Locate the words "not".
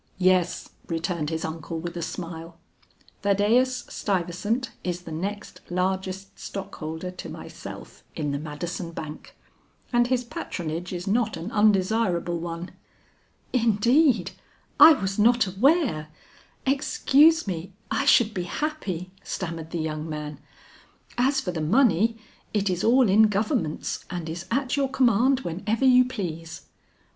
11.05-11.37, 15.19-15.45